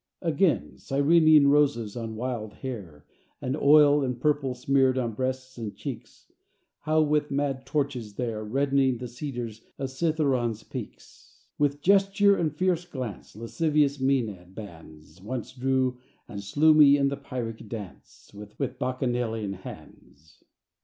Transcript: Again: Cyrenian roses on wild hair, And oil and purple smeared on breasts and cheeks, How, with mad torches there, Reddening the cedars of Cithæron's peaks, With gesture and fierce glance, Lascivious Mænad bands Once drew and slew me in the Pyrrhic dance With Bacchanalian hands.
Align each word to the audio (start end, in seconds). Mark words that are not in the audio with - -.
Again: 0.23 0.79
Cyrenian 0.79 1.47
roses 1.49 1.95
on 1.95 2.15
wild 2.15 2.53
hair, 2.55 3.05
And 3.39 3.55
oil 3.55 4.01
and 4.03 4.19
purple 4.19 4.55
smeared 4.55 4.97
on 4.97 5.13
breasts 5.13 5.59
and 5.59 5.75
cheeks, 5.75 6.31
How, 6.79 7.03
with 7.03 7.29
mad 7.29 7.67
torches 7.67 8.15
there, 8.15 8.43
Reddening 8.43 8.97
the 8.97 9.07
cedars 9.07 9.61
of 9.77 9.89
Cithæron's 9.89 10.63
peaks, 10.63 11.41
With 11.59 11.81
gesture 11.83 12.35
and 12.35 12.51
fierce 12.51 12.85
glance, 12.85 13.35
Lascivious 13.35 13.99
Mænad 13.99 14.55
bands 14.55 15.21
Once 15.21 15.53
drew 15.53 15.99
and 16.27 16.43
slew 16.43 16.73
me 16.73 16.97
in 16.97 17.09
the 17.09 17.15
Pyrrhic 17.17 17.69
dance 17.69 18.31
With 18.33 18.57
Bacchanalian 18.57 19.53
hands. 19.53 20.43